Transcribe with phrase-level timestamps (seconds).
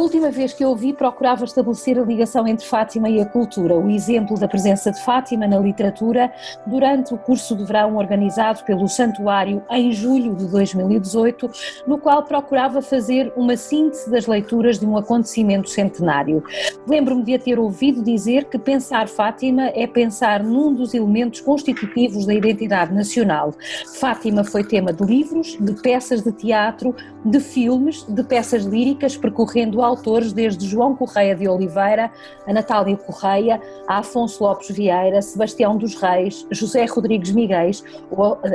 [0.00, 3.90] última vez que eu ouvi procurava estabelecer a ligação entre Fátima e a cultura, o
[3.90, 6.32] exemplo da presença de Fátima na literatura
[6.66, 11.50] durante o curso de verão organizado pelo Santuário em julho de 2018,
[11.86, 16.42] no qual procurava fazer uma síntese das leituras de um acontecimento centenário.
[16.86, 22.26] Lembro-me de a ter ouvido dizer que pensar Fátima é pensar num dos elementos constitutivos
[22.26, 23.52] da identidade nacional.
[23.98, 26.94] Fátima foi tema de livros, de peças de teatro,
[27.24, 32.10] de filmes, de peças líricas, percorrendo autores desde João Correia de Oliveira,
[32.46, 37.84] a Natália Correia, a Afonso Lopes Vieira, Sebastião dos Reis, José Rodrigues Miguéis,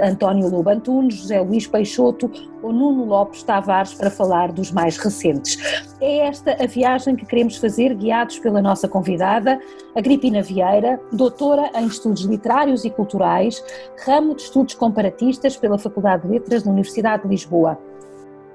[0.04, 2.32] António Lobo Antunes, José Luís Peixoto
[2.62, 5.58] ou Nuno Lopes Tavares, para falar dos mais recentes.
[6.02, 9.60] É esta a viagem que queremos fazer, guiados pela nossa convidada,
[9.96, 13.64] Agripina Vieira, doutora em Estudos Literários e Culturais,
[14.06, 17.78] ramo de Estudos Comparatistas pela Faculdade de Letras da Universidade de Lisboa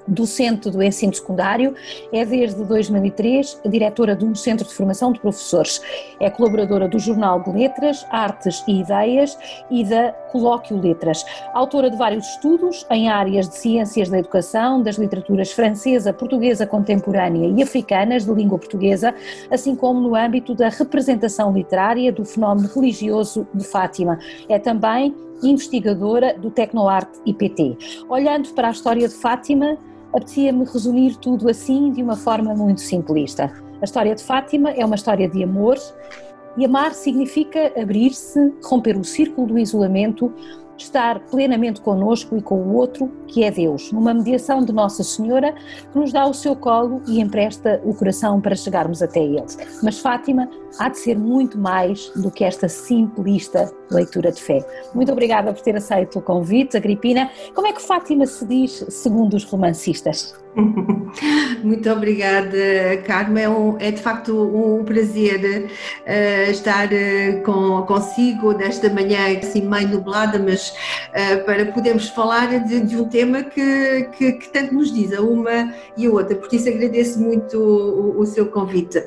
[0.07, 1.75] docente do ensino secundário,
[2.13, 5.81] é desde 2003 diretora de um centro de formação de professores.
[6.19, 9.39] É colaboradora do Jornal de Letras, Artes e Ideias
[9.71, 11.25] e da Colóquio Letras.
[11.53, 17.49] Autora de vários estudos em áreas de ciências da educação, das literaturas francesa, portuguesa contemporânea
[17.49, 19.15] e africanas de língua portuguesa,
[19.51, 24.19] assim como no âmbito da representação literária do fenómeno religioso de Fátima.
[24.49, 28.05] É também investigadora do Tecnoarte IPT.
[28.09, 29.79] Olhando para a história de Fátima,
[30.13, 33.53] apetecia-me resumir tudo assim de uma forma muito simplista.
[33.81, 35.79] A história de Fátima é uma história de amor,
[36.57, 40.33] e amar significa abrir-se, romper o círculo do isolamento,
[40.83, 45.55] estar plenamente conosco e com o outro, que é Deus, numa mediação de Nossa Senhora
[45.93, 49.45] que nos dá o seu colo e empresta o coração para chegarmos até Ele.
[49.83, 50.49] Mas Fátima
[50.79, 54.65] há de ser muito mais do que esta simplista leitura de fé.
[54.95, 57.31] Muito obrigada por ter aceito o convite, Agripina.
[57.55, 60.35] Como é que Fátima se diz segundo os romancistas?
[61.63, 62.57] Muito obrigada,
[63.07, 63.45] Carmen.
[63.45, 65.71] É, um, é, de facto um prazer
[66.07, 72.65] uh, estar uh, com, consigo nesta manhã assim meio nublada, mas uh, para podermos falar
[72.65, 76.37] de, de um tema que, que, que, tanto nos diz a uma e a outra.
[76.37, 79.03] Por isso agradeço muito o, o seu convite.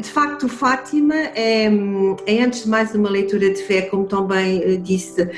[0.00, 1.66] de facto, Fátima é,
[2.26, 5.28] é, antes de mais uma leitura de fé, como tão bem disse,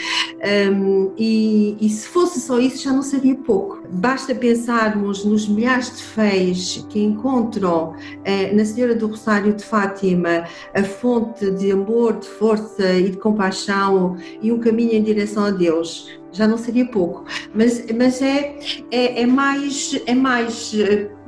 [0.72, 3.77] um, e, e se fosse só isso já não seria pouco.
[3.90, 7.94] Basta pensarmos nos milhares de fés que encontram
[8.24, 10.44] eh, na Senhora do Rosário de Fátima
[10.74, 15.50] a fonte de amor, de força e de compaixão e um caminho em direção a
[15.50, 17.24] Deus, já não seria pouco.
[17.54, 18.58] Mas, mas é,
[18.90, 19.98] é, é mais.
[20.06, 20.72] É mais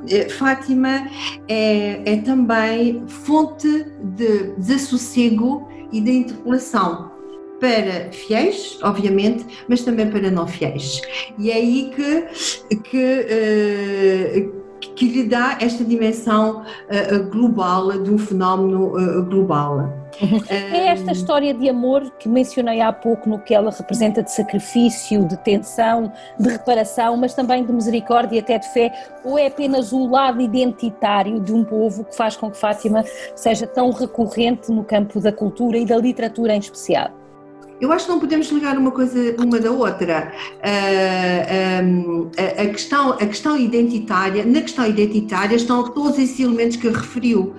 [0.09, 1.07] é, Fátima
[1.47, 3.85] é, é também fonte
[4.15, 7.10] de desassossego e de interpelação
[7.61, 10.99] para fiéis, obviamente, mas também para não fiéis.
[11.37, 13.27] E é aí que, que,
[14.41, 20.01] uh, que lhe dá esta dimensão uh, global, de um fenómeno uh, global.
[20.49, 25.25] É esta história de amor que mencionei há pouco, no que ela representa de sacrifício,
[25.27, 28.91] de tensão, de reparação, mas também de misericórdia e até de fé,
[29.23, 33.05] ou é apenas o lado identitário de um povo que faz com que Fátima
[33.35, 37.20] seja tão recorrente no campo da cultura e da literatura em especial?
[37.81, 40.31] Eu acho que não podemos ligar uma coisa uma da outra.
[40.57, 46.77] Uh, um, a, a, questão, a questão identitária, na questão identitária estão todos esses elementos
[46.77, 47.55] que referiu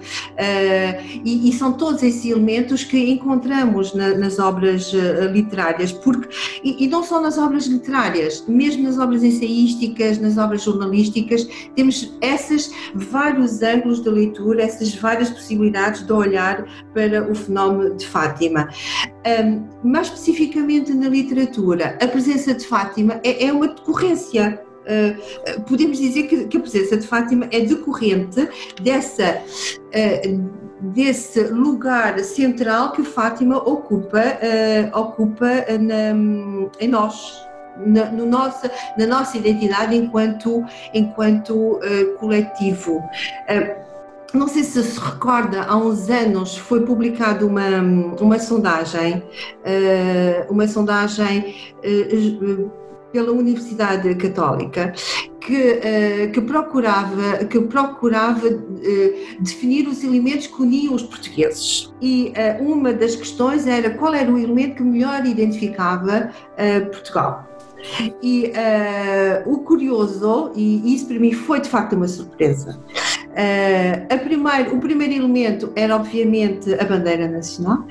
[1.25, 4.93] e, e, são todos esses elementos que encontramos na, nas obras
[5.33, 6.29] literárias, porque
[6.63, 12.13] e, e, não só nas obras literárias, mesmo nas obras ensaísticas, nas obras jornalísticas, temos
[12.21, 18.69] esses vários ângulos de leitura, essas várias possibilidades de olhar para o fenómeno de Fátima.
[19.25, 24.61] Um, mais especificamente na literatura, a presença de Fátima é, é uma decorrência.
[24.83, 28.49] Uh, podemos dizer que, que, a presença de Fátima é decorrente
[28.83, 29.41] dessa,
[29.95, 30.51] uh,
[30.93, 35.47] desse lugar central que Fátima ocupa, uh, ocupa
[35.79, 37.47] na, em nós.
[37.87, 40.63] Na, no nossa, na nossa identidade enquanto,
[40.93, 41.81] enquanto
[42.21, 43.03] coletivo.
[44.35, 47.83] Não sei se se recorda, há uns anos foi publicada uma,
[48.19, 49.23] uma sondagem,
[49.63, 52.09] eh, uma sondagem eh,
[53.13, 54.95] pela Universidade Católica
[55.39, 58.49] que, eh, que procurava, que procurava
[59.39, 61.93] definir os elementos que uniam os portugueses.
[62.01, 66.31] E uma das questões era qual era o elemento que melhor identificava
[66.91, 67.47] Portugal.
[68.23, 68.51] E
[69.45, 72.79] o curioso, e isso para mim foi de facto uma surpresa,
[73.33, 77.87] Uh, primeiro, o primeiro elemento era, obviamente, a bandeira nacional,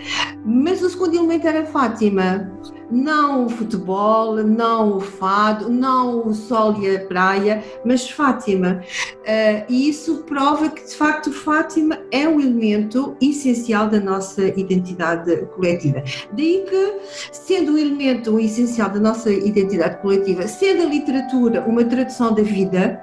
[0.46, 2.52] mas o segundo elemento era Fátima
[2.92, 8.84] não o futebol, não o fado, não o sol e a praia, mas Fátima.
[9.22, 15.38] Uh, e isso prova que, de facto, Fátima é um elemento essencial da nossa identidade
[15.56, 16.04] coletiva.
[16.34, 16.94] Daí que,
[17.32, 23.00] sendo um elemento essencial da nossa identidade coletiva, sendo a literatura uma tradução da vida,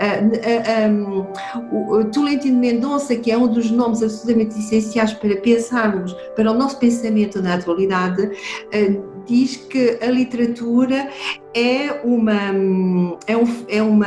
[0.00, 6.78] uh, Tolentino Mendonça, que é um dos nomes absolutamente essenciais para pensarmos, para o nosso
[6.78, 11.10] pensamento na atualidade, uh, diz que a literatura
[11.54, 12.52] é uma,
[13.26, 14.06] é, um, é uma,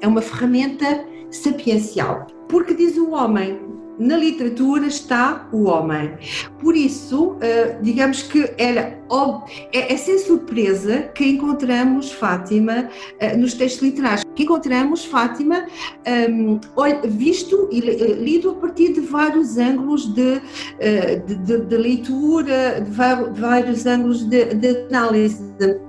[0.00, 2.26] é uma ferramenta sapiencial.
[2.48, 3.58] Porque diz o homem,
[3.98, 6.14] na literatura está o homem.
[6.60, 9.02] Por isso, eh, digamos que era
[9.72, 12.88] é, é sem surpresa que encontramos Fátima
[13.20, 15.66] eh, nos textos literários, que encontramos Fátima
[16.30, 16.58] um,
[17.08, 20.40] visto e lido a partir de vários ângulos de,
[20.80, 22.90] eh, de, de, de leitura, de
[23.40, 25.44] vários ângulos de, análise.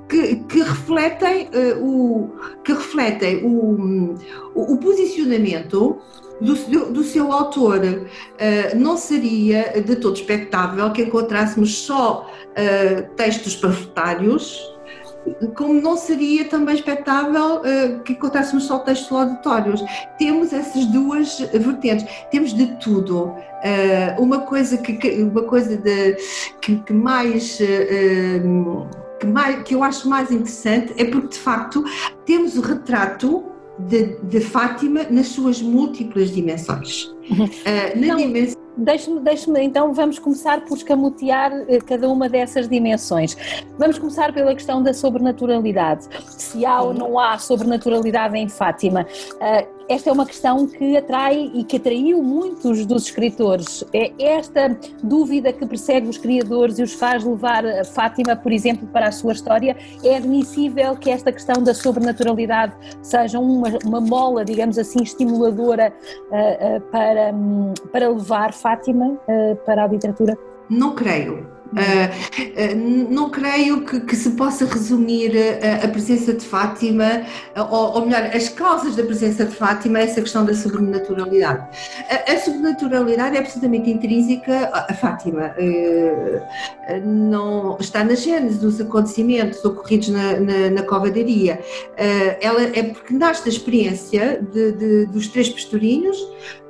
[0.07, 1.50] Que, que, refletem
[1.81, 2.30] o
[2.63, 4.13] que refletem o,
[4.54, 6.00] o posicionamento
[6.42, 7.80] do, do, seu autor.
[7.80, 14.76] Uh, não seria de todo expectável que encontrássemos só uh, textos panfletários,
[15.56, 19.84] como não seria também expectável uh, que encontrássemos só textos auditórios.
[20.18, 23.26] Temos essas duas vertentes, temos de tudo.
[23.26, 26.18] Uh, uma coisa que, que, uma coisa de,
[26.62, 28.88] que, que mais, uh,
[29.20, 31.84] que mais que eu acho mais interessante é porque de facto
[32.26, 37.06] temos o retrato de, de Fátima nas suas múltiplas dimensões.
[37.30, 43.38] Uh, na dimensão Deixe-me, deixe então, vamos começar por escamotear eh, cada uma dessas dimensões.
[43.80, 46.10] Vamos começar pela questão da sobrenaturalidade.
[46.38, 49.07] Se há ou não há sobrenaturalidade em Fátima.
[49.88, 53.84] Esta é uma questão que atrai e que atraiu muitos dos escritores.
[53.94, 59.08] É esta dúvida que persegue os criadores e os faz levar Fátima, por exemplo, para
[59.08, 59.78] a sua história.
[60.04, 62.74] É admissível que esta questão da sobrenaturalidade
[63.04, 65.94] seja uma, uma mola, digamos assim, estimuladora
[66.31, 70.36] uh, uh, para, um, para levar Fátima uh, para a literatura?
[70.68, 71.55] Não creio.
[71.75, 77.24] Uh, não creio que, que, se possa resumir a, a presença de Fátima,
[77.69, 81.68] ou, ou, melhor, as causas da presença de Fátima a essa questão da sobrenaturalidade.
[82.10, 85.54] A, a sobrenaturalidade é absolutamente intrínseca a Fátima.
[85.60, 86.42] Uh,
[87.06, 91.60] não, está na gênese dos acontecimentos ocorridos na, na, na covadaria.
[92.42, 96.18] ela é porque nasce da experiência de, de, dos três pastorinhos,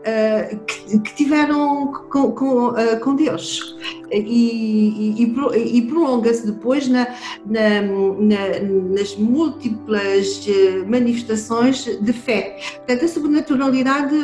[0.06, 3.75] uh, que, que, tiveram com, com, uh, com Deus
[4.12, 7.07] e, e, e prolonga-se depois na,
[7.46, 8.60] na, na,
[8.94, 12.57] nas múltiplas eh, manifestações de fé.
[12.78, 14.16] Portanto, a sobrenaturalidade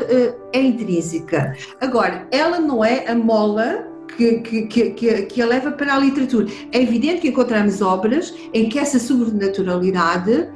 [0.54, 1.58] é intrínseca.
[1.82, 6.48] Agora, ela não é a mola que, que, que, que, a leva para a literatura.
[6.72, 10.48] É evidente que encontramos obras em que essa sobrenaturalidade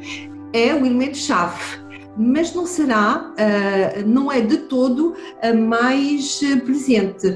[0.54, 1.85] é o elemento-chave
[2.18, 7.28] mas não será, uh, não é de todo a mais presente.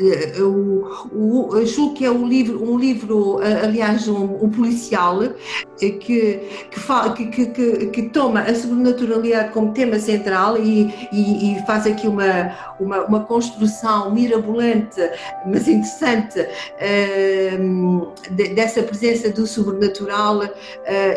[0.00, 5.20] Uh, uh, o, o, julgo que é um livro, um livro aliás, um, um policial
[5.78, 5.90] que,
[6.70, 11.86] que, fala, que, que, que, toma a sobrenaturalidade como tema central e, e, e faz
[11.86, 15.00] aqui uma, uma, uma, construção mirabolante,
[15.46, 16.46] mas interessante,
[18.54, 20.42] dessa presença do sobrenatural.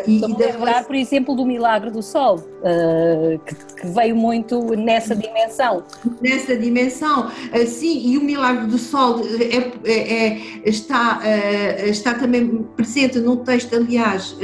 [0.06, 5.14] e, e da por exemplo, do milagre do sol, uh, que, que, veio muito nessa
[5.14, 5.84] dimensão.
[6.20, 12.14] Nessa dimensão, uh, sim, e o milagre do sol é, é, é está, uh, está
[12.14, 14.36] também presente num texto, aliás,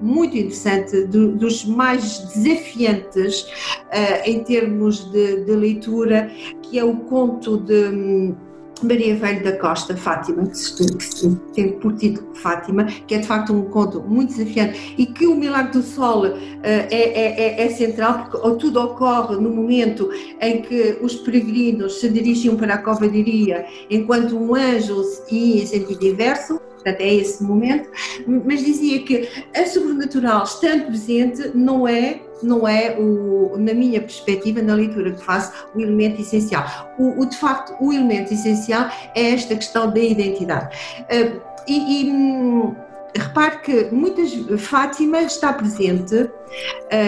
[0.00, 6.30] muito interessante, do, dos mais desafiantes uh, em termos de, de, leitura,
[6.62, 8.34] que é o conto de
[8.82, 13.64] Maria Velho da Costa, Fátima, que tem por título Fátima, que é de facto um
[13.64, 18.56] conto muito desafiante e que o Milagre do Sol uh, é, é, é, central, porque
[18.58, 24.54] tudo ocorre no momento em que os peregrinos se dirigiam para a covadeiria, enquanto um
[24.54, 27.88] anjo ia em sentido inverso, portanto é esse momento,
[28.26, 34.62] mas dizia que a sobrenatural estando presente não é não é o, na minha perspectiva,
[34.62, 36.64] na leitura que faço, o elemento essencial.
[36.98, 40.76] O, o de facto, o elemento essencial é esta questão da identidade.
[41.02, 42.74] Uh, e, e hum,
[43.16, 46.30] repare que muitas Fátima está presente, uh,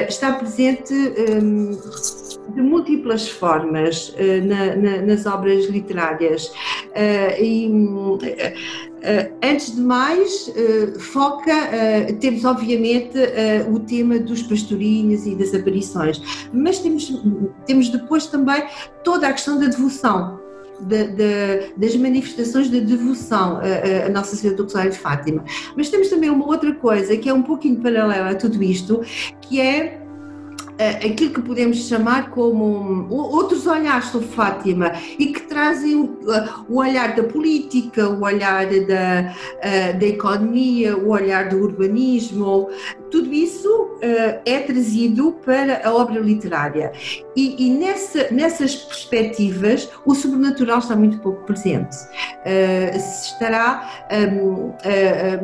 [0.09, 1.71] está presente um,
[2.55, 4.15] de múltiplas formas
[4.45, 6.53] na, nas obras literárias.
[7.41, 7.69] E,
[9.43, 10.53] antes de mais,
[10.99, 11.53] foca,
[12.21, 13.17] temos obviamente
[13.73, 17.23] o tema dos pastorinhos e das aparições, mas temos,
[17.67, 18.65] temos depois também
[19.05, 20.41] toda a questão da devoção
[20.81, 23.61] de, de, das manifestações de devoção
[24.07, 25.45] a Nossa Senhora do Rosário de Fátima.
[25.77, 29.01] Mas temos também uma outra coisa que é um pouquinho paralela a tudo isto,
[29.41, 30.06] que é
[30.79, 36.19] aquilo que podemos chamar como outros olhares sobre Fátima e que trazem o,
[36.69, 39.35] o olhar da política, o olhar da,
[39.93, 42.69] da economia, o olhar do urbanismo,
[43.11, 43.99] tudo isso
[44.45, 46.93] é trazido para a obra literária.
[47.35, 51.97] E, e nessa, nessas perspectivas, o sobrenatural está muito pouco presente.
[52.95, 54.07] estará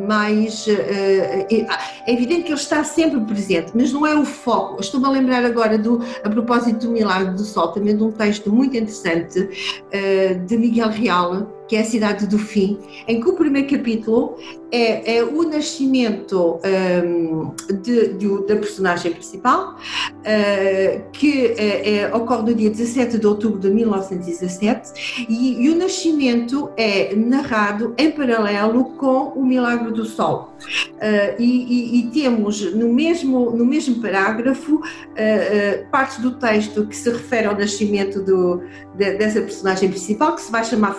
[0.07, 0.67] mais.
[0.67, 4.81] é evidente que ele está sempre presente, mas não é o foco.
[4.81, 8.51] Estou-me a lembrar agora, do, a propósito do Milagre do Sol, também de um texto
[8.51, 13.33] muito interessante uh, de Miguel Real, que é a Cidade do Fim, em que o
[13.33, 14.37] primeiro capítulo
[14.73, 16.59] é, é o nascimento
[17.05, 17.51] um,
[17.81, 23.59] de, de, da personagem principal, uh, que é, é, ocorre no dia 17 de outubro
[23.59, 30.55] de 1917, e, e, o nascimento é narrado em paralelo com o Milagre do Sol.
[30.95, 36.95] Uh, e, e, e, temos no mesmo, no mesmo parágrafo uh, partes do texto que
[36.95, 38.63] se refere ao nascimento do,
[38.95, 40.93] de, dessa personagem principal, que se vai chamar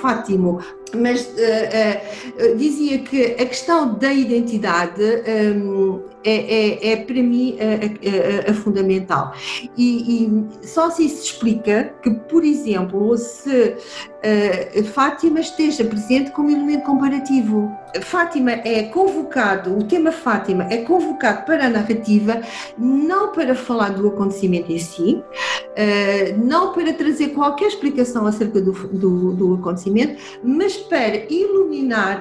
[0.95, 7.57] Mas uh, uh, dizia que a questão da identidade um, é, é, é, para mim
[7.61, 9.35] a, a, a fundamental.
[9.77, 16.85] E, e, só se explica que, por exemplo, se uh, Fátima esteja presente como elemento
[16.85, 17.71] comparativo.
[18.01, 22.41] Fátima é convocado, o tema Fátima é convocado para a narrativa,
[22.77, 28.73] não para falar do acontecimento em si, uh, não para trazer qualquer explicação acerca do,
[28.73, 32.21] do, do acontecimento, mas para iluminar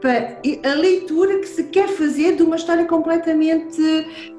[0.00, 3.80] para a leitura que se quer fazer de uma história completamente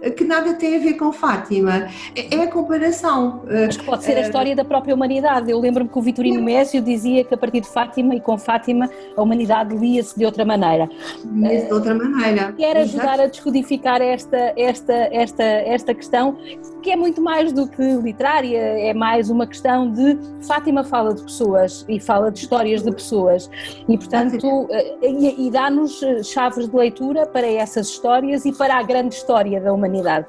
[0.02, 1.88] eh, que nada tem a ver com Fátima.
[2.16, 3.44] É, é a comparação.
[3.46, 5.52] Mas que pode ser a eh, história da própria humanidade.
[5.52, 8.90] Eu lembro-me que o Vitorino Mésio dizia que a partir de Fátima e com Fátima
[9.16, 10.90] a humanidade lia-se de outra maneira.
[11.26, 12.54] Lia-se de outra maneira.
[12.54, 13.22] Quer ajudar Exato.
[13.22, 16.38] a descodificar esta, esta, esta, esta questão,
[16.82, 20.18] que é muito mais do que literária, é mais uma questão de
[20.48, 23.50] Fátima fala de pessoas e fala de histórias de pessoas.
[23.88, 28.78] E portanto, eh, e, e dá-nos eh, chaves de leitura para essas histórias e para
[28.78, 30.26] a grande história da humanidade.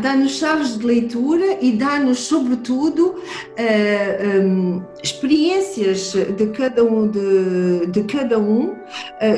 [0.00, 3.16] Dá-nos chaves de leitura e dá-nos, sobretudo,
[3.56, 8.74] eh, um, experiências de cada um, de, de cada um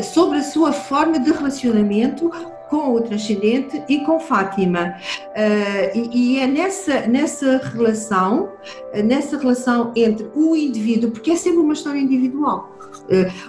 [0.02, 2.30] sobre a sua forma de relacionamento
[2.68, 4.96] com o transcendente e com Fátima.
[5.30, 8.52] Uh, e, e, é nessa, nessa relação,
[9.04, 12.76] nessa relação entre o indivíduo, porque é sempre uma história individual.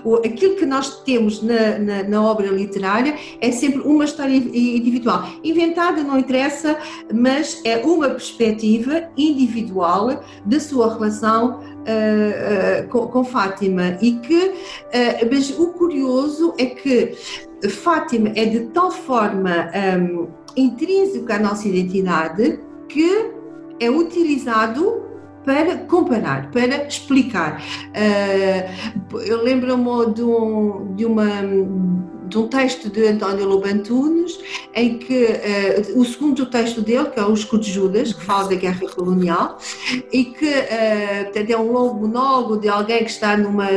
[0.03, 5.27] Uh, aquilo que nós temos na, na, na, obra literária é sempre uma história individual.
[5.43, 6.77] Inventada não interessa,
[7.13, 13.97] mas é uma perspectiva individual da sua relação uh, com, com, Fátima.
[14.01, 14.53] E que,
[15.31, 17.15] mas o curioso é que
[17.69, 23.31] Fátima é de tal forma um, intrínseca à nossa identidade que
[23.79, 25.03] é utilizado
[25.43, 27.61] para comparar, para explicar.
[27.95, 31.41] Uh, eu lembro-me de, um, de uma
[32.27, 34.37] de um texto de António Lobantunes,
[34.73, 38.49] em que uh, o segundo texto dele, que é o Escudo de Judas, que fala
[38.49, 39.57] da guerra colonial,
[40.11, 43.67] e que uh, é um longo monólogo de alguém que está numa,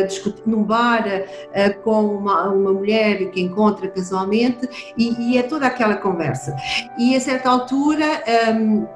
[0.45, 5.97] num bar uh, com uma, uma mulher que encontra casualmente, e, e, é toda aquela
[5.97, 6.54] conversa.
[6.99, 8.23] E a certa altura.
[8.54, 8.87] Um,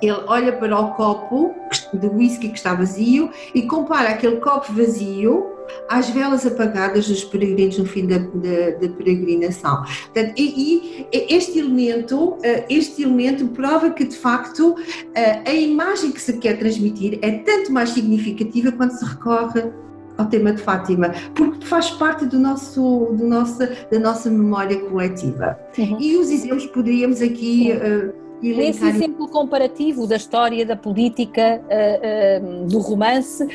[0.00, 1.54] ele olha para o copo
[1.94, 5.51] de whisky que está vazio e compara aquele copo vazio
[5.88, 9.82] às velas apagadas dos peregrinos no fim da, da, da peregrinação.
[9.82, 14.74] Portanto, e, e, este elemento, eh, este elemento prova que de facto
[15.14, 19.70] eh, a imagem que se quer transmitir é tanto mais significativa quando se recorre
[20.18, 25.58] ao tema de Fátima, porque faz parte do nosso, do nossa, da nossa memória coletiva.
[25.78, 25.96] Uhum.
[25.98, 32.66] E os exemplos poderíamos aqui uh, Nesse exemplo comparativo da história, da política, uh, uh,
[32.66, 33.46] do romance,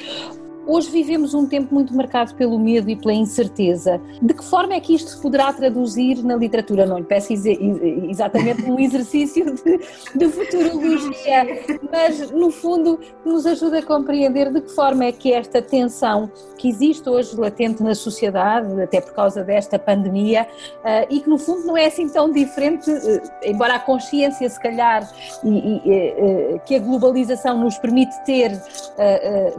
[0.68, 4.02] Hoje vivemos um tempo muito marcado pelo medo e pela incerteza.
[4.22, 6.86] De que forma é que isto se poderá traduzir na literatura?
[6.86, 9.80] Não lhe peço exatamente um exercício de,
[10.14, 15.62] de futurologia, mas no fundo nos ajuda a compreender de que forma é que esta
[15.62, 20.46] tensão que existe hoje latente na sociedade, até por causa desta pandemia,
[20.80, 24.60] uh, e que no fundo não é assim tão diferente, uh, embora a consciência se
[24.60, 25.10] calhar
[25.46, 28.52] e, e uh, que a globalização nos permite ter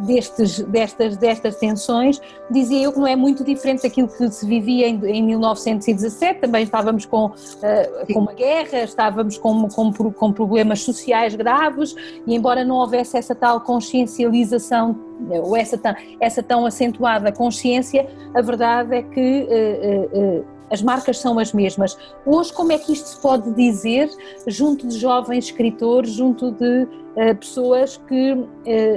[0.00, 4.46] destes, destes destas, destas tensões, dizia eu que não é muito diferente daquilo que se
[4.46, 10.32] vivia em, em 1917, também estávamos com, uh, com uma guerra, estávamos com, com, com
[10.32, 11.94] problemas sociais graves
[12.26, 14.98] e embora não houvesse essa tal consciencialização
[15.30, 15.78] ou essa,
[16.20, 21.96] essa tão acentuada consciência, a verdade é que uh, uh, as marcas são as mesmas.
[22.24, 24.10] Hoje, como é que isto se pode dizer
[24.46, 28.46] junto de jovens escritores, junto de uh, pessoas que uh,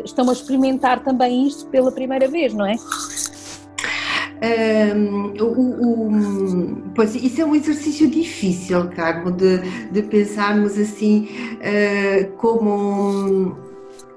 [0.04, 2.76] estão a experimentar também isto pela primeira vez, não é?
[4.44, 9.60] Um, o, o, pois isso é um exercício difícil, Carmo, de,
[9.92, 13.56] de pensarmos assim uh, como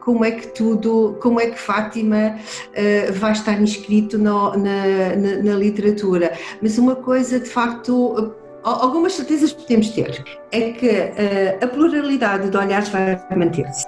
[0.05, 5.43] como é que tudo, como é que Fátima uh, vai estar inscrito no, na, na,
[5.43, 6.33] na, literatura.
[6.61, 12.57] Mas uma coisa, de facto, algumas certezas podemos ter, é que uh, a pluralidade de
[12.57, 13.87] olhares vai manter-se.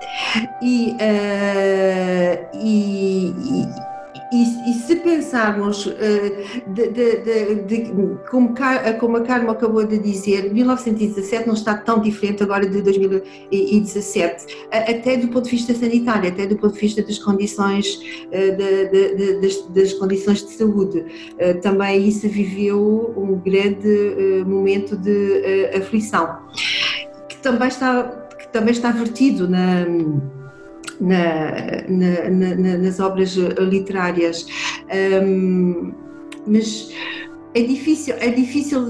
[0.62, 3.95] E, uh, e, e
[4.32, 5.92] e, e, se pensarmos, uh,
[6.72, 7.92] de, de, de,
[8.28, 8.54] como,
[8.98, 15.16] como, a Carmo acabou de dizer, 1917 não está tão diferente agora de 2017, até
[15.16, 19.92] do ponto de vista sanitário, até do ponto de vista das condições, uh, das, das,
[19.94, 21.04] condições de saúde.
[21.34, 26.38] Uh, também se viveu um grande momento de aflição,
[27.28, 28.04] que também está,
[28.38, 29.86] que também está vertido na
[31.00, 31.52] na,
[31.88, 34.46] na, na, nas obras literárias.
[35.22, 35.92] Um,
[36.46, 36.92] mas
[37.56, 38.86] é difícil, é difícil,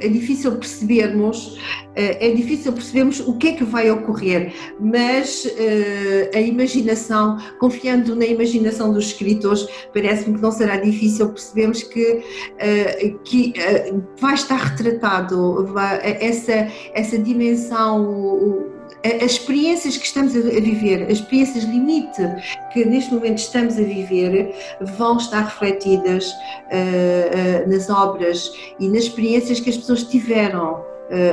[0.00, 1.58] é difícil percebermos,
[1.96, 8.14] eh, é difícil percebermos o que é que vai ocorrer, mas eh, a imaginação, confiando
[8.14, 12.22] na imaginação dos escritores, parece-me que não será difícil percebermos que,
[12.58, 13.52] eh, que
[14.20, 15.66] vai estar retratado
[16.20, 18.75] essa, essa dimensão
[19.22, 22.22] as experiências que estamos a viver, as experiências limite
[22.72, 29.04] que neste momento estamos a viver, vão estar refletidas uh, uh, nas obras e nas
[29.04, 30.84] experiências que as pessoas tiveram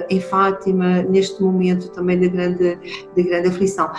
[0.09, 2.77] em Fátima, neste momento também de grande,
[3.15, 3.89] de grande aflição.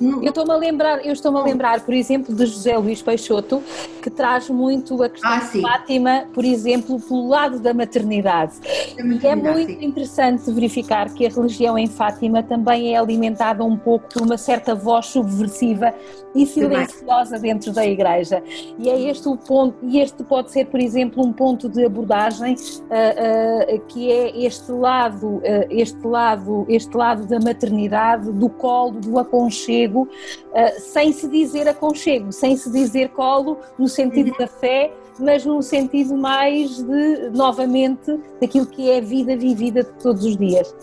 [0.00, 3.62] Eu estou-me a lembrar, eu estou-me a lembrar, por exemplo, de José Luís Peixoto,
[4.02, 8.54] que traz muito a questão ah, de Fátima, por exemplo, pelo lado da maternidade.
[8.98, 9.84] maternidade é muito sim.
[9.84, 14.74] interessante verificar que a religião em Fátima também é alimentada um pouco por uma certa
[14.74, 15.94] voz subversiva
[16.34, 18.42] e silenciosa dentro da igreja.
[18.78, 22.54] E é este o ponto, e este pode ser, por exemplo, um ponto de abordagem
[22.54, 28.48] uh, uh, que é este lado lado, eh, este lado, este lado da maternidade, do
[28.48, 30.08] colo, do aconchego,
[30.54, 34.38] eh, sem se dizer aconchego, sem se dizer colo no sentido uhum.
[34.38, 39.92] da fé, mas no sentido mais de, novamente, daquilo que é a vida vivida de
[40.02, 40.74] todos os dias.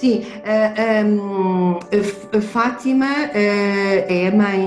[0.00, 4.66] Sim, a, a, a Fátima eh, é a mãe,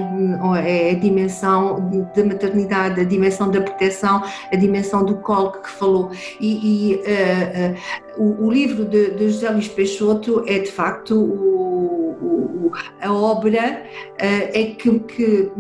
[0.64, 6.12] é a dimensão da maternidade, a dimensão da proteção, a dimensão do colo que falou.
[6.40, 11.16] E, e uh, uh, o, o, livro de, de, José Luís Peixoto é de facto
[11.16, 13.88] o, o, a obra
[14.20, 15.52] é que, que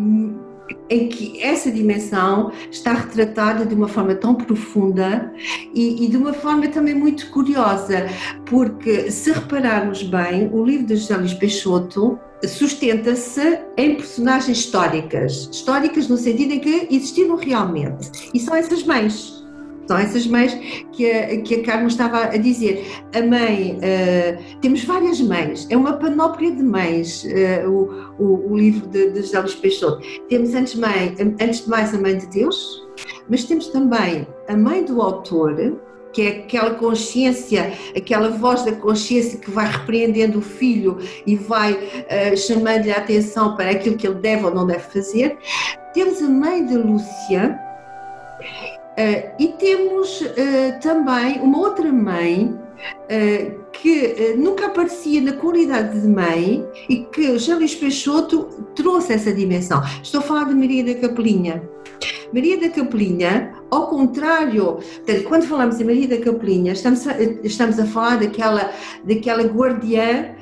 [0.90, 5.34] em que essa dimensão está retratada de uma forma tão profunda
[5.74, 8.08] e, e, de uma forma também muito curiosa,
[8.46, 16.08] porque se repararmos bem, o livro de José Luís Peixoto sustenta-se em personagens históricas, históricas
[16.08, 19.43] no sentido em que existiram realmente, e são essas mães
[19.88, 20.54] são essas mães
[20.92, 22.86] que a, que a Carmen estava a dizer.
[23.14, 28.58] A mãe, uh, temos várias mães, é uma panóplia de mães, uh, o, o, o,
[28.58, 30.02] livro de, de José Luís Peixoto.
[30.30, 32.88] Temos antes, mãe, antes de mais a mãe de Deus,
[33.30, 35.80] mas temos também a mãe do autor,
[36.14, 41.74] que é aquela consciência, aquela voz da consciência que vai repreendendo o filho e vai
[41.74, 45.38] uh, chamando-lhe a atenção para aquilo que ele deve ou não deve fazer.
[45.94, 47.60] Temos a mãe de Lúcia,
[48.94, 56.08] Uh, e temos uh, também uma outra mãe uh, que nunca aparecia na qualidade de
[56.08, 58.44] mãe e que Jean Luís Peixoto
[58.76, 59.82] trouxe essa dimensão.
[60.04, 61.64] Estou a falar de Maria da Capelinha.
[62.32, 64.78] Maria da Capelinha, ao contrário,
[65.28, 68.72] quando falamos em Maria da Capelinha, estamos a, estamos a falar daquela,
[69.04, 70.36] daquela guardiã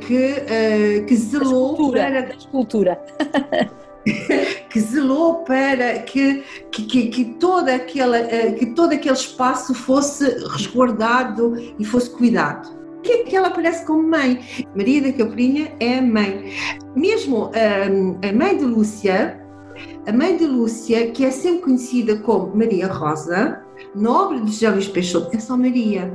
[0.00, 2.22] que, que zelou da escultura, para.
[2.22, 3.78] Da escultura.
[4.70, 11.54] que zelou para que, que, que, toda aquela, eh, que todo aquele espaço fosse resguardado
[11.78, 12.76] e fosse cuidado.
[13.02, 14.40] Que é que ela aparece como mãe?
[14.74, 16.52] Maria da Capelinha é mãe.
[16.96, 19.40] Mesmo a, a mãe de Lúcia,
[20.06, 23.62] a mãe de Lúcia, que é sempre conhecida como Maria Rosa,
[23.94, 26.12] na obra de José Peixoto é só Maria.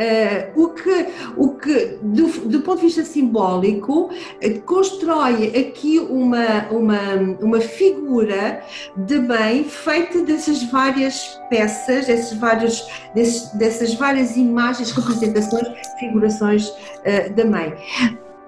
[0.00, 1.06] Uh, o que,
[1.36, 8.62] o que do, do, ponto de vista simbólico, uh, constrói aqui uma, uma, uma figura
[8.96, 12.82] de bem feita dessas várias peças, desses vários,
[13.14, 17.76] desses, dessas várias imagens, representações, figurações uh, da mãe.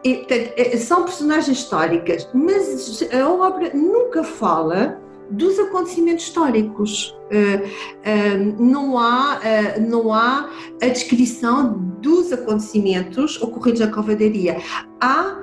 [0.02, 7.16] E, portanto, são personagens históricas, mas a obra nunca fala dos acontecimentos históricos.
[7.32, 10.50] Uh, uh, não, há, uh, não há
[10.82, 14.58] a descrição dos acontecimentos ocorridos na covadaria.
[15.00, 15.38] Há,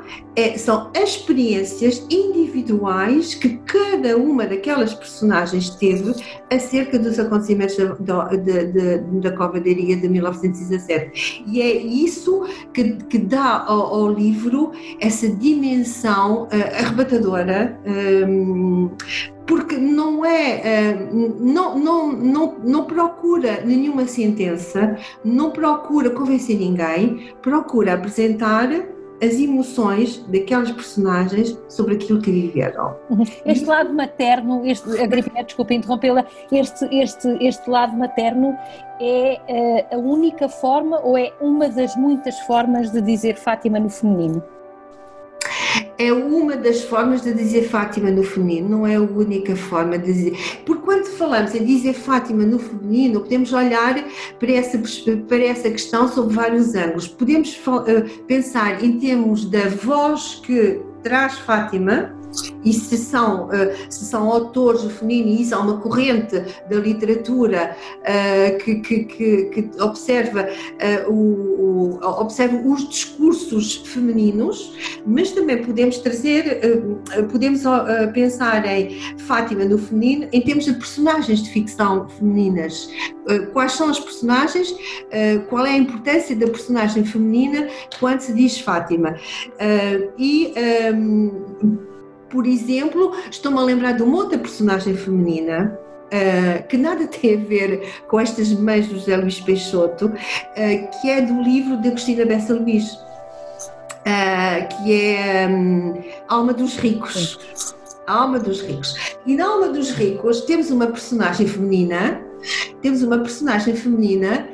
[0.57, 6.13] são experiências individuais que cada uma daquelas personagens teve
[6.49, 11.43] acerca dos acontecimentos da, da, da, da de 1917.
[11.47, 17.77] E é isso que, que dá ao, ao livro essa dimensão arrebatadora.
[19.49, 27.33] Porque não é, eh, não, não, não, não procura nenhuma sentença, não procura convencer ninguém,
[27.41, 28.69] procura apresentar
[29.19, 32.95] as emoções daquelas personagens sobre aquilo que viveram.
[33.09, 33.23] Uhum.
[33.43, 38.55] Este lado materno, este, Agripina, desculpa interrompê-la, este, este, este lado materno
[39.01, 43.89] é eh, a única forma ou é uma das muitas formas de dizer Fátima no
[43.89, 44.43] feminino?
[45.99, 50.13] É uma das formas de dizer Fátima no feminino, não é a única forma de
[50.13, 50.61] dizer.
[50.65, 54.01] Porque quando falamos em dizer Fátima no feminino, podemos olhar
[54.39, 54.81] para essa,
[55.27, 57.09] para essa questão sob vários ângulos.
[57.09, 62.15] Podemos uh, pensar em termos da voz que traz Fátima,
[62.63, 66.75] e se são, eh, se são autores do feminino, e isso há uma corrente da
[66.75, 70.47] literatura uh, que, que, que, observa,
[71.07, 74.73] o, observa os discursos femininos,
[75.05, 76.59] mas também podemos trazer,
[77.31, 77.61] podemos
[78.13, 82.89] pensar em Fátima no feminino em termos de personagens de ficção femininas.
[83.53, 84.73] quais são as personagens?
[85.49, 87.67] qual é a importância da personagem feminina
[87.99, 89.15] quando se diz Fátima?
[90.17, 90.53] e
[90.93, 91.88] um,
[92.29, 95.77] por exemplo, estou-me a lembrar de uma outra personagem feminina
[96.09, 101.07] Uh, que nada tem a ver com estas mães do José Luís Peixoto, uh, que
[101.07, 107.37] é do livro de Agostina Bessa Luís, uh, que é um, Alma dos Ricos.
[108.07, 108.95] A Alma dos Ricos.
[109.23, 112.19] E na Alma dos Ricos temos uma personagem feminina,
[112.81, 114.49] temos uma personagem feminina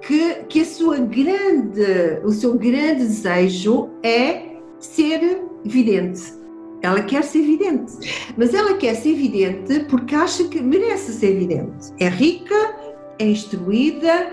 [0.00, 6.43] que, que a sua grande, o seu grande desejo é ser vidente
[6.84, 11.92] ela quer ser evidente, mas ela quer ser evidente porque acha que merece ser evidente.
[11.98, 12.54] É rica,
[13.18, 14.32] é instruída,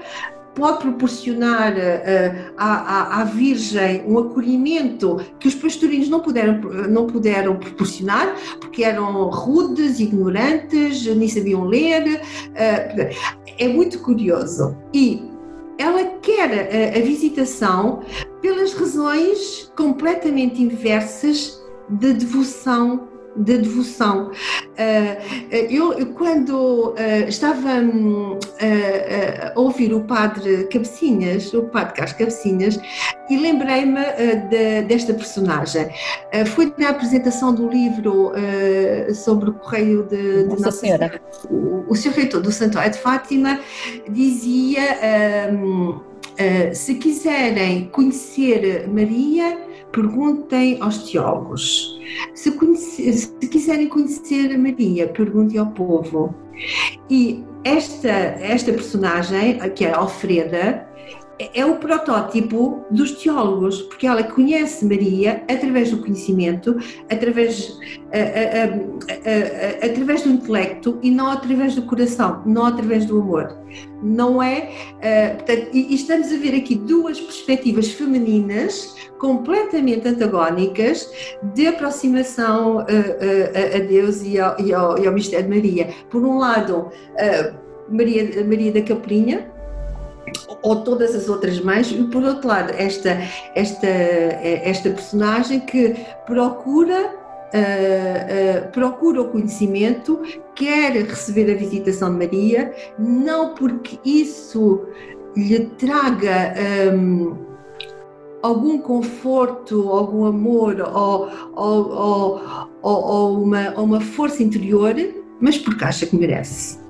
[0.53, 6.59] pode proporcionar uh, à, à, à, Virgem um acolhimento que os pastorinhos não puderam,
[6.89, 12.21] não puderam proporcionar, porque eram rudes, ignorantes, nem sabiam ler.
[12.49, 14.75] Uh, é muito curioso.
[14.93, 15.23] E
[15.77, 18.01] ela quer a, a visitação
[18.41, 24.31] pelas razões completamente inversas de devoção de devoção.
[24.31, 28.39] Uh, eu, quando uh, estava uh,
[29.55, 32.79] a ouvir o padre Cabecinhas, o padre Carlos Cabecinhas,
[33.29, 34.01] e lembrei-me
[34.49, 35.87] de, desta personagem.
[36.53, 38.33] foi na apresentação do livro
[39.13, 41.07] sobre o Correio de, de Nossa, Nossa Senhora.
[41.07, 41.21] Senhora.
[41.49, 42.11] O, o Sr.
[42.11, 43.59] Reitor do Santuário de Fátima
[44.09, 44.81] dizia:
[46.73, 49.57] se quiserem conhecer Maria,
[49.91, 51.99] perguntem aos teólogos.
[52.33, 52.51] Se,
[53.13, 56.33] se quiserem conhecer a Maria, perguntem ao povo.
[57.09, 60.87] E esta, esta personagem, que é Alfreda,
[61.53, 66.77] é o protótipo dos teólogos, porque ela conhece Maria através do conhecimento,
[67.09, 67.77] através,
[68.11, 73.57] a, a, a, através do intelecto e não através do coração, não através do amor.
[74.03, 74.71] Não é.
[75.37, 81.09] Portanto, e estamos a ver aqui duas perspectivas femininas completamente antagónicas
[81.53, 85.89] de aproximação a, a, a Deus e ao, e, ao, e ao, mistério de Maria.
[86.09, 86.89] Por um lado,
[87.89, 89.51] Maria, Maria da Capelinha,
[90.61, 93.17] ou todas as outras mães, e por outro lado, esta,
[93.55, 97.21] esta, esta personagem que procura
[97.53, 100.21] Uh, uh, procura o conhecimento,
[100.55, 104.85] quer receber a visitação de Maria, não porque isso
[105.35, 106.53] lhe traga
[106.93, 107.35] um,
[108.41, 112.41] algum conforto, algum amor ou, ou,
[112.81, 114.95] ou, ou uma, uma força interior,
[115.39, 116.80] mas porque acha que merece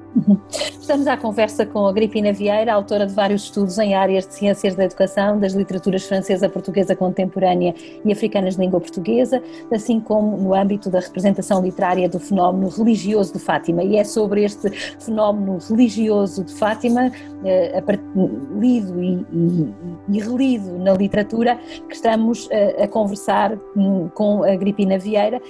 [0.79, 4.75] Estamos à conversa com a Gripina Vieira, autora de vários estudos em áreas de ciências
[4.75, 10.53] da educação, das literaturas francesa, portuguesa contemporânea e africanas de língua portuguesa, assim como no
[10.53, 13.83] âmbito da representação literária do fenómeno religioso de Fátima.
[13.83, 14.69] E é sobre este
[14.99, 17.11] fenómeno religioso de Fátima,
[17.45, 17.81] eh,
[18.59, 19.73] lido e, e,
[20.09, 25.41] e, relido na literatura, que estamos eh, a conversar hum, com a Gripina Vieira.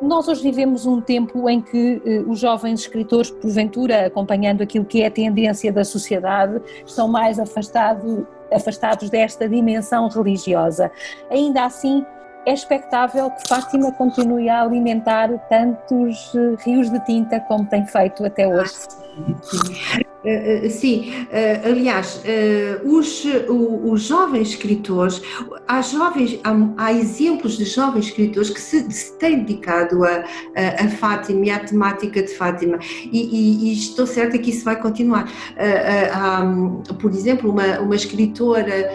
[0.00, 5.02] Nós hoje vivemos um tempo em que eh, os jovens escritores, porventura, acompanhando aquilo que
[5.02, 10.90] é a tendência da sociedade, estão mais afastado, afastados desta dimensão religiosa.
[11.30, 12.04] Ainda assim,
[12.46, 18.24] é expectável que Fátima continue a alimentar tantos eh, rios de tinta como tem feito
[18.24, 18.72] até hoje.
[20.22, 22.22] Uh, sim, uh, aliás,
[22.84, 23.24] os,
[23.84, 25.22] os jovens escritores,
[25.66, 30.84] há, jovens, há, há, exemplos de jovens escritores que se, se têm dedicado a, a,
[30.84, 32.78] a, Fátima e à temática de Fátima,
[33.10, 35.30] e, e, e estou certa que isso vai continuar.
[36.12, 36.42] Há,
[37.00, 38.90] por exemplo, uma, uma escritora,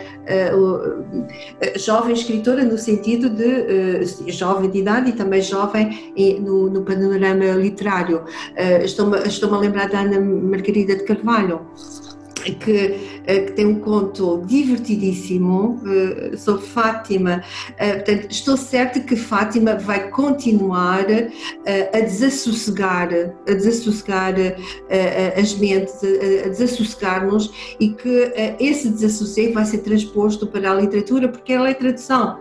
[1.78, 8.24] jovem escritora no sentido de jovem de idade e também jovem no, no panorama literário.
[8.84, 11.04] Estou-me estou a lembrar da Ana Margarida de
[12.54, 17.44] que, eh, que, tem um conto divertidíssimo uh, sobre Fátima.
[17.72, 21.06] Uh, portanto, estou certa que Fátima vai continuar
[21.94, 23.10] a desassossegar,
[23.48, 24.36] a desassossegar
[25.42, 31.54] as mentes, a, desassossegar-nos e que esse desassossego vai ser transposto para a literatura, porque
[31.54, 32.40] ela é tradução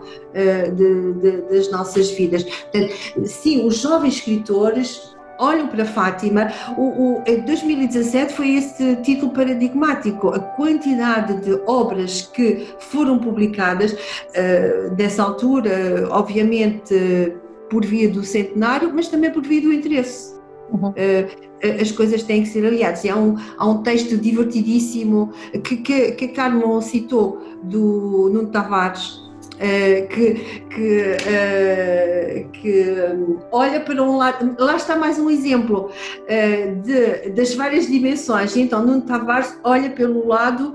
[0.75, 2.43] de, de, das nossas vidas.
[2.43, 2.93] Portanto,
[3.25, 10.29] sim, os jovens escritores olham para Fátima, o, o, em 2017 foi esse título paradigmático,
[10.29, 17.33] a quantidade de obras que foram publicadas uh, nessa altura, obviamente
[17.69, 20.35] por via do centenário, mas também por via do interesse.
[20.71, 20.89] Uhum.
[20.89, 21.45] Uh,
[21.81, 23.03] as coisas têm que ser aliadas.
[23.03, 25.31] E há um, há um texto divertidíssimo
[25.63, 29.24] que, que, que a Carmen citou, do Nuno Tavares,
[29.55, 30.33] Uh, que,
[30.69, 37.29] que, uh, que um, olha para um lado, lá está mais um exemplo uh, de,
[37.29, 38.57] das várias dimensões.
[38.57, 40.73] Então, Nuno Tavares olha pelo lado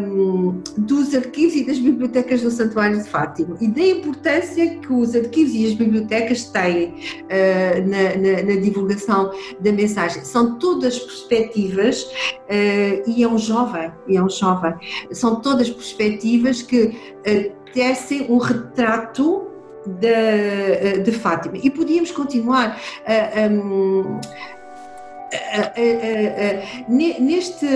[0.00, 5.14] um, dos arquivos e das bibliotecas do Santuário de Fátima e da importância que os
[5.14, 6.94] arquivos e as bibliotecas têm
[7.86, 10.24] na, na, na, divulgação da mensagem.
[10.24, 12.10] São todas perspectivas
[13.06, 14.74] e é um jovem, e é um jovem.
[15.12, 16.94] São todas perspectivas que
[17.72, 19.48] tecem um retrato
[19.86, 21.58] de, de Fátima.
[21.62, 22.80] E podíamos continuar
[26.88, 27.66] neste.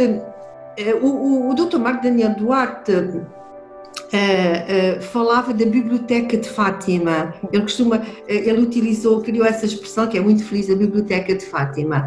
[1.02, 1.78] O, o, o Dr.
[1.78, 2.92] Marco Daniel Duarte
[4.12, 7.34] uh, uh, falava da Biblioteca de Fátima.
[7.52, 11.44] Ele costuma, uh, ele utilizou, criou essa expressão que é muito feliz, a Biblioteca de
[11.46, 12.06] Fátima.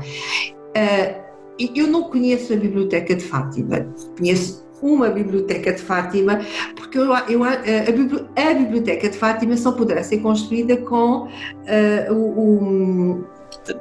[1.75, 3.86] eu não conheço a Biblioteca de Fátima,
[4.17, 6.39] conheço uma biblioteca de Fátima,
[6.76, 13.20] porque eu, eu, a, a, biblioteca de Fátima só poderá ser construída com uh, o,
[13.20, 13.26] o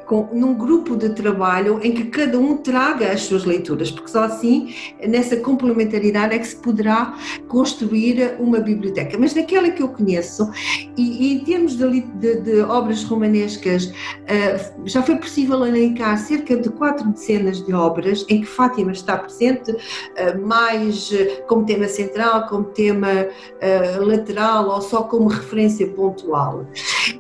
[0.07, 4.25] com, num grupo de trabalho em que cada um traga as suas leituras, porque só
[4.25, 4.75] assim,
[5.07, 7.17] nessa complementaridade, é que se poderá
[7.49, 9.17] construir uma biblioteca.
[9.19, 10.51] Mas naquela que eu conheço,
[10.97, 16.57] e, e em termos de, de, de obras romanescas, uh, já foi possível elencar cerca
[16.57, 21.89] de quatro dezenas de obras em que Fátima está presente, uh, mais uh, como tema
[21.89, 23.29] central, como tema
[24.01, 26.67] lateral ou só como referência pontual.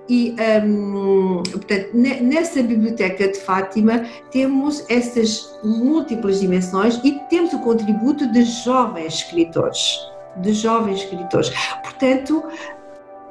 [0.08, 0.34] E,
[0.64, 1.90] um, portanto,
[2.38, 9.98] nessa biblioteca de Fátima temos essas múltiplas dimensões e temos o contributo de jovens escritores.
[10.36, 11.50] De jovens escritores.
[11.82, 12.44] Portanto,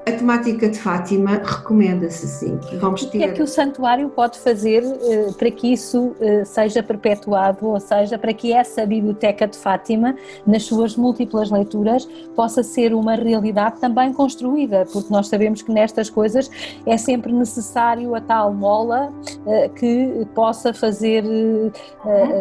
[0.08, 2.58] a temática de Fátima recomenda-se sim.
[2.80, 3.18] Vamos ter...
[3.18, 7.68] O que é que o santuário pode fazer uh, para que isso uh, seja perpetuado,
[7.68, 10.16] ou seja, para que essa biblioteca de Fátima,
[10.46, 12.06] nas suas múltiplas leituras,
[12.38, 16.50] possa ser uma realidade também construída, porque nós sabemos que nestas coisas
[16.86, 21.72] é sempre necessário a tal mola uh, que possa fazer uhum.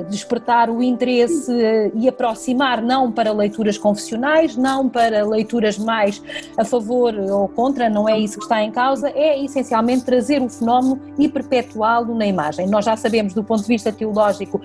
[0.09, 1.53] despertar o interesse
[1.95, 6.23] e aproximar, não para leituras confessionais, não para leituras mais
[6.57, 10.49] a favor ou contra, não é isso que está em causa, é essencialmente trazer o
[10.49, 12.69] fenómeno e perpetuá-lo na imagem.
[12.69, 14.61] Nós já sabemos do ponto de vista teológico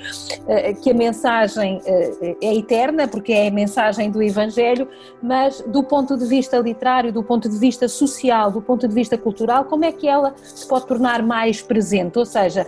[0.46, 4.88] eh, que a mensagem eh, é eterna, porque é a mensagem do Evangelho,
[5.24, 9.18] mas do ponto de vista literário, do ponto de vista social, do ponto de vista
[9.18, 12.20] cultural, como é que ela se pode tornar mais presente?
[12.20, 12.68] Ou seja,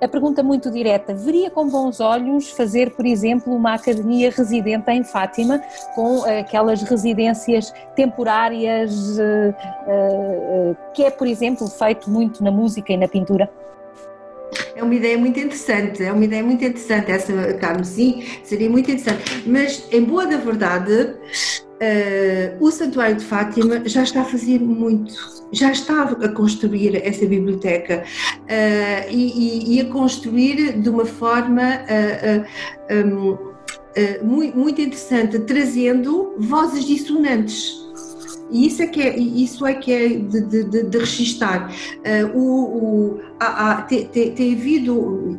[0.00, 5.04] a pergunta muito direta: veria com bons olhos fazer, por exemplo, uma academia residente em
[5.04, 5.60] Fátima,
[5.94, 9.54] com aquelas residências temporárias, eh,
[9.86, 13.50] eh, que é, por exemplo, feito muito na música e na pintura?
[14.74, 18.90] É uma ideia muito interessante, é uma ideia muito interessante essa, Carmo, sim, seria muito
[18.90, 19.42] interessante.
[19.46, 21.14] Mas, em boa da verdade,
[21.80, 25.14] uh, o Santuário de Fátima já está a fazer muito,
[25.52, 32.94] já está a construir essa biblioteca uh, e, e, a construir de uma forma uh,
[32.94, 33.50] um,
[34.22, 37.80] muito, muito interessante, trazendo vozes dissonantes
[38.52, 41.72] e isso é que é, isso é, que é de, de, de registar.
[42.34, 43.20] O, o,
[43.88, 45.38] tem, tem havido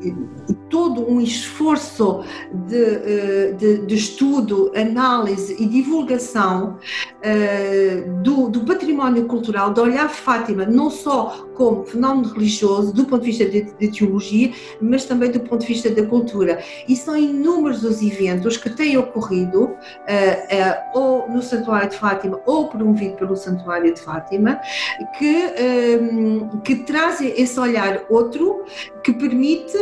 [0.72, 2.24] todo um esforço
[2.66, 6.78] de, eh, de, de estudo, análise e divulgação
[7.18, 13.22] uh, do, do, património cultural, de olhar Fátima não só como fenómeno religioso, do ponto
[13.22, 16.64] de vista de, de teologia, mas também do ponto de vista da cultura.
[16.88, 22.40] E são inúmeros os eventos que têm ocorrido, uh, uh, ou no Santuário de Fátima,
[22.46, 24.60] ou promovido pelo Santuário de Fátima,
[25.18, 25.52] que,
[26.64, 28.64] que trazem esse olhar outro,
[29.04, 29.78] que permite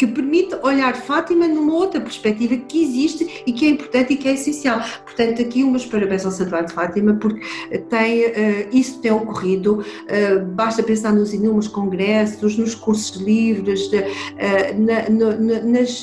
[0.00, 4.28] que permite olhar Fátima numa outra perspectiva que existe e que é importante e que
[4.28, 4.80] é essencial.
[5.04, 7.46] Portanto, aqui umas parabéns ao Santuário de Fátima, porque
[7.90, 8.32] tem, uh,
[8.72, 15.60] isso tem ocorrido, uh, basta pensar nos inúmeros congressos, nos cursos livres, uh, na, na,
[15.64, 16.02] nas,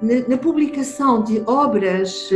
[0.00, 2.30] na, na, publicação de obras,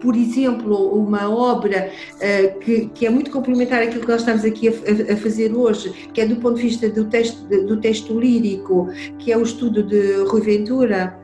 [0.00, 1.90] por exemplo, uma obra
[2.60, 4.72] que, que, é muito complementar àquilo que nós estamos aqui a,
[5.12, 9.32] a, fazer hoje, que é do ponto de vista do texto, do texto lírico, que
[9.32, 11.18] é o estudo de Rui Ventura,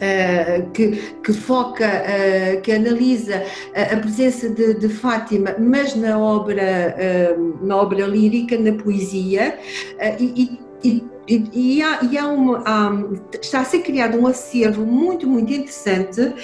[0.00, 6.18] Uh, que, que, foca, uh, que analisa a, a presença de, de, Fátima, mas na
[6.18, 9.58] obra, uh, na obra lírica, na poesia,
[10.18, 11.04] e, e,
[11.52, 12.90] e, há, e há uma, há,
[13.40, 16.34] está a ser criado um acervo muito, muito interessante uh,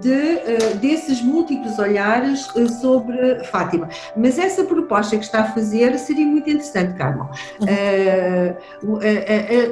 [0.00, 3.88] de, uh, desses múltiplos olhares uh, sobre Fátima.
[4.16, 7.28] Mas essa proposta que está a fazer seria muito interessante, Carmo.
[7.60, 7.68] Uhum.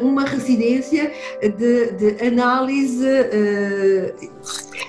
[0.02, 3.06] uma residência de, de análise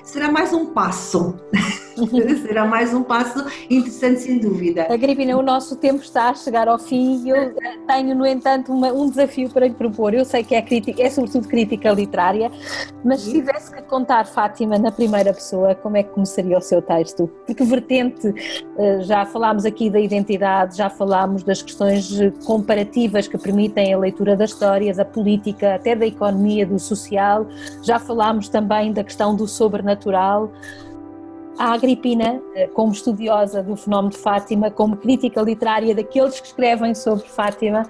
[0.04, 1.36] será mais um passo.
[2.46, 4.88] será mais um passo interessante, sem dúvida.
[4.90, 7.54] Agripina, o nosso tempo está a chegar ao fim e eu
[7.88, 10.14] tenho, no entanto, uma, um desafio para lhe propor.
[10.14, 12.52] Eu sei que é, crítica, é sobretudo crítica literária,
[13.04, 16.82] mas se tivesse que contar Fátima na primeira pessoa, como é que começaria o seu
[16.82, 17.30] texto?
[17.46, 18.34] Porque vertente,
[18.78, 22.10] eh, já falámos aqui da identidade, já falámos das questões
[22.46, 27.48] comparativas que permitem a leitura das histórias, a política, até da economia, do social,
[27.82, 30.52] já falámos também da questão do sobrenatural
[31.62, 36.96] a Agripina, eh, como estudiosa do fenómeno de Fátima, como crítica literária daqueles que escrevem
[36.96, 37.84] sobre Fátima,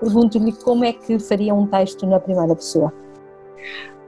[0.00, 2.92] pergunto-lhe como é que faria um texto na primeira pessoa.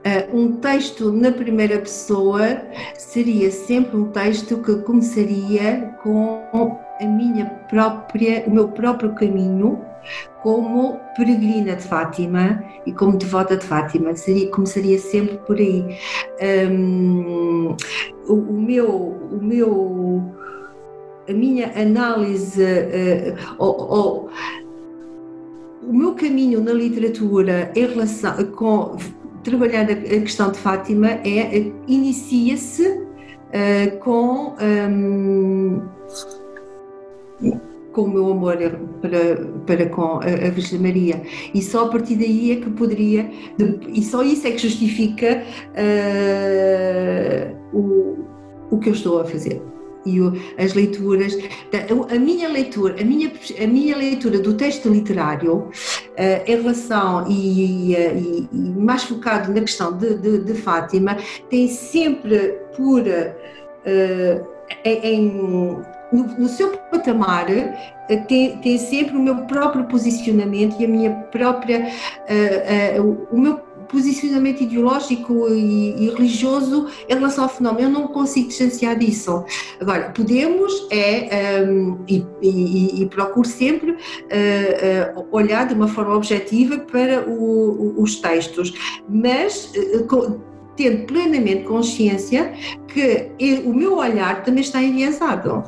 [0.05, 2.61] Uh, um texto na primeira pessoa
[2.95, 6.41] seria sempre um texto que começaria com
[6.99, 9.81] a minha própria, o meu próprio caminho
[10.41, 15.97] como peregrina de Fátima e como devota de Fátima, seria, começaria sempre por aí.
[16.71, 17.75] Um,
[18.27, 18.89] o, o, meu,
[19.31, 20.23] o meu,
[21.27, 24.29] a minha análise, uh,
[25.83, 28.97] o meu caminho na literatura em relação com
[29.43, 35.81] trabalhar a questão de Fátima é inicia-se uh, com um,
[37.97, 38.57] com o meu amor
[39.01, 41.23] para, para com a, Virgem Maria.
[41.51, 43.27] E só a partir daí é que poderia,
[43.91, 48.19] e só isso é que justifica uh, o,
[48.69, 49.59] o que eu estou a fazer.
[50.05, 50.19] E
[50.61, 51.35] as leituras,
[52.09, 53.31] a minha leitura, a minha,
[53.61, 55.71] a minha leitura do texto literário uh,
[56.45, 61.17] em relação e, e, e, mais focado na questão de, de, de Fátima,
[61.49, 64.47] tem sempre por uh,
[64.85, 70.87] em no, no seu patamar eh, tem, tem, sempre o meu próprio posicionamento e a
[70.87, 77.87] minha própria uh, uh, o meu posicionamento ideológico e, e, religioso em relação ao fenómeno.
[77.87, 79.43] Eu não consigo distanciar disso.
[79.79, 86.15] Agora, podemos é, um, e, e, e, procuro sempre uh, uh, olhar de uma forma
[86.15, 88.73] objetiva para o, os textos,
[89.09, 90.41] mas uh,
[90.75, 92.53] tendo plenamente consciência
[92.87, 93.31] que
[93.65, 95.63] o meu olhar também está enviesado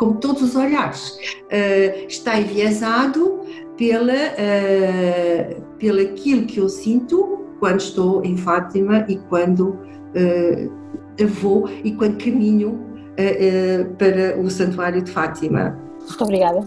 [0.00, 3.40] como todos os olhares, uh, está enviesado
[3.76, 11.68] pela, uh, pelo aquilo que eu sinto quando estou em Fátima e quando uh, vou
[11.84, 15.78] e quando caminho uh, para o Santuário de Fátima.
[15.98, 16.66] Muito obrigada.